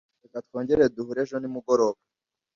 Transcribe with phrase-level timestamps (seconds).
[0.23, 1.99] Reka twongere duhure ejo nimugoroba.